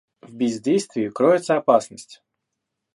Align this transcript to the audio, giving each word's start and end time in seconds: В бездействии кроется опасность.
В 0.23 0.33
бездействии 0.33 1.09
кроется 1.09 1.57
опасность. 1.57 2.23